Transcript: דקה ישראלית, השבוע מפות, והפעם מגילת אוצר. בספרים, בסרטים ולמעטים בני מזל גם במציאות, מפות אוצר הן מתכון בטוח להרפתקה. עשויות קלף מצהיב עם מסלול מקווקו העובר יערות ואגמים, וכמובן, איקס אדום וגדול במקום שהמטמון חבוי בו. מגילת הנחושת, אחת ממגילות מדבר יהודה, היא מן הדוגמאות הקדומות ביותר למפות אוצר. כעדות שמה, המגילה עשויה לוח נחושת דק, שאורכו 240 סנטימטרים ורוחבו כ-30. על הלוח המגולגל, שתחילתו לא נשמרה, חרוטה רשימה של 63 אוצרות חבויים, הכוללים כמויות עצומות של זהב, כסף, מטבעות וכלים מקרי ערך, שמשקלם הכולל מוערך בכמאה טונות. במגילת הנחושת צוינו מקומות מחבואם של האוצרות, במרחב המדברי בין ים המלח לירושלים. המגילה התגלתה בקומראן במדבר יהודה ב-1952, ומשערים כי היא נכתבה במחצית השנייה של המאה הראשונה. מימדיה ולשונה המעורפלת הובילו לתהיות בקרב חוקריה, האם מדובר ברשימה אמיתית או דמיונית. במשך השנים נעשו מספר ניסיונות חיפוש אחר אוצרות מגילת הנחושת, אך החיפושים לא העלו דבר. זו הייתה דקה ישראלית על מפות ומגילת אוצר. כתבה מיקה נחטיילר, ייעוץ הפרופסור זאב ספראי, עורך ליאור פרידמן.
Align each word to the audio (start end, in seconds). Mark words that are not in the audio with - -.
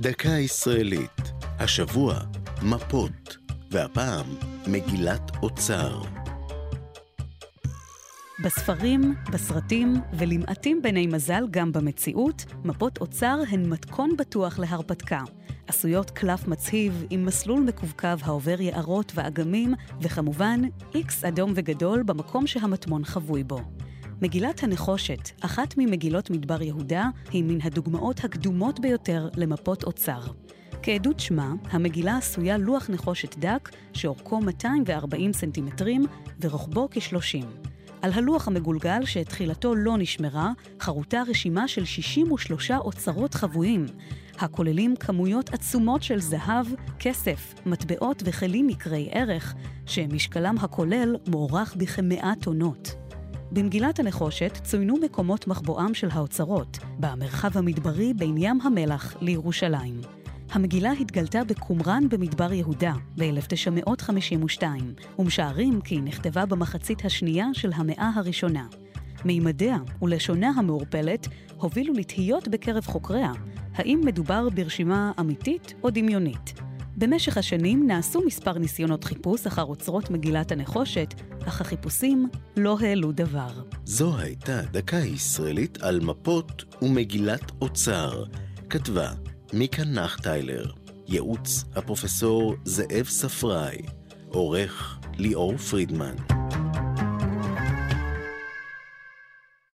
דקה 0.00 0.28
ישראלית, 0.28 1.32
השבוע 1.58 2.14
מפות, 2.62 3.36
והפעם 3.70 4.26
מגילת 4.66 5.30
אוצר. 5.42 6.02
בספרים, 8.44 9.14
בסרטים 9.32 9.94
ולמעטים 10.12 10.82
בני 10.82 11.06
מזל 11.06 11.44
גם 11.50 11.72
במציאות, 11.72 12.44
מפות 12.64 12.98
אוצר 12.98 13.38
הן 13.50 13.68
מתכון 13.68 14.16
בטוח 14.18 14.58
להרפתקה. 14.58 15.20
עשויות 15.66 16.10
קלף 16.10 16.48
מצהיב 16.48 17.04
עם 17.10 17.24
מסלול 17.24 17.60
מקווקו 17.60 18.08
העובר 18.22 18.60
יערות 18.60 19.12
ואגמים, 19.14 19.74
וכמובן, 20.00 20.60
איקס 20.94 21.24
אדום 21.24 21.52
וגדול 21.56 22.02
במקום 22.02 22.46
שהמטמון 22.46 23.04
חבוי 23.04 23.44
בו. 23.44 23.60
מגילת 24.22 24.62
הנחושת, 24.62 25.30
אחת 25.40 25.74
ממגילות 25.78 26.30
מדבר 26.30 26.62
יהודה, 26.62 27.08
היא 27.30 27.44
מן 27.44 27.58
הדוגמאות 27.62 28.24
הקדומות 28.24 28.80
ביותר 28.80 29.28
למפות 29.36 29.84
אוצר. 29.84 30.20
כעדות 30.82 31.20
שמה, 31.20 31.52
המגילה 31.70 32.16
עשויה 32.16 32.58
לוח 32.58 32.90
נחושת 32.90 33.38
דק, 33.38 33.70
שאורכו 33.92 34.40
240 34.40 35.32
סנטימטרים 35.32 36.06
ורוחבו 36.40 36.88
כ-30. 36.90 37.46
על 38.02 38.12
הלוח 38.12 38.48
המגולגל, 38.48 39.04
שתחילתו 39.04 39.74
לא 39.74 39.98
נשמרה, 39.98 40.52
חרוטה 40.80 41.22
רשימה 41.28 41.68
של 41.68 41.84
63 41.84 42.70
אוצרות 42.70 43.34
חבויים, 43.34 43.86
הכוללים 44.38 44.96
כמויות 44.96 45.54
עצומות 45.54 46.02
של 46.02 46.20
זהב, 46.20 46.66
כסף, 46.98 47.54
מטבעות 47.66 48.22
וכלים 48.26 48.66
מקרי 48.66 49.08
ערך, 49.12 49.54
שמשקלם 49.86 50.54
הכולל 50.60 51.16
מוערך 51.26 51.76
בכמאה 51.76 52.32
טונות. 52.40 52.99
במגילת 53.52 53.98
הנחושת 53.98 54.58
צוינו 54.62 54.94
מקומות 54.96 55.46
מחבואם 55.46 55.94
של 55.94 56.08
האוצרות, 56.12 56.78
במרחב 56.98 57.58
המדברי 57.58 58.14
בין 58.14 58.34
ים 58.38 58.60
המלח 58.62 59.16
לירושלים. 59.20 60.00
המגילה 60.52 60.92
התגלתה 60.92 61.44
בקומראן 61.44 62.08
במדבר 62.08 62.52
יהודה 62.52 62.92
ב-1952, 63.18 64.62
ומשערים 65.18 65.80
כי 65.80 65.94
היא 65.94 66.02
נכתבה 66.02 66.46
במחצית 66.46 67.04
השנייה 67.04 67.46
של 67.52 67.70
המאה 67.74 68.10
הראשונה. 68.14 68.66
מימדיה 69.24 69.76
ולשונה 70.02 70.48
המעורפלת 70.56 71.28
הובילו 71.56 71.94
לתהיות 71.94 72.48
בקרב 72.48 72.86
חוקריה, 72.86 73.32
האם 73.74 74.00
מדובר 74.04 74.48
ברשימה 74.48 75.12
אמיתית 75.20 75.74
או 75.82 75.90
דמיונית. 75.90 76.54
במשך 77.00 77.36
השנים 77.36 77.86
נעשו 77.86 78.22
מספר 78.26 78.58
ניסיונות 78.58 79.04
חיפוש 79.04 79.46
אחר 79.46 79.62
אוצרות 79.62 80.10
מגילת 80.10 80.52
הנחושת, 80.52 81.14
אך 81.48 81.60
החיפושים 81.60 82.28
לא 82.56 82.76
העלו 82.80 83.12
דבר. 83.12 83.62
זו 83.84 84.18
הייתה 84.18 84.62
דקה 84.62 84.96
ישראלית 84.96 85.82
על 85.82 86.00
מפות 86.00 86.64
ומגילת 86.82 87.52
אוצר. 87.62 88.24
כתבה 88.70 89.10
מיקה 89.52 89.84
נחטיילר, 89.84 90.66
ייעוץ 91.08 91.64
הפרופסור 91.76 92.54
זאב 92.64 93.04
ספראי, 93.04 93.78
עורך 94.28 94.98
ליאור 95.18 95.56
פרידמן. 95.56 96.39